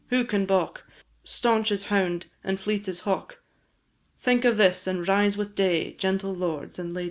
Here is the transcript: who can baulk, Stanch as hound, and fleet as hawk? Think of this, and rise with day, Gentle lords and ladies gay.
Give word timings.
who 0.07 0.25
can 0.25 0.47
baulk, 0.47 0.83
Stanch 1.23 1.71
as 1.71 1.83
hound, 1.83 2.25
and 2.43 2.59
fleet 2.59 2.87
as 2.87 3.01
hawk? 3.01 3.39
Think 4.19 4.45
of 4.45 4.57
this, 4.57 4.87
and 4.87 5.07
rise 5.07 5.37
with 5.37 5.53
day, 5.53 5.93
Gentle 5.93 6.33
lords 6.33 6.79
and 6.79 6.87
ladies 6.91 6.95
gay. 6.99 6.99